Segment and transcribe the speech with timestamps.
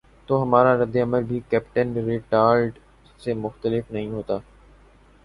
[0.27, 2.79] تو ہمارا رد عمل بھی کیپٹن رینالٹ
[3.19, 4.37] سے مختلف نہیں ہوتا۔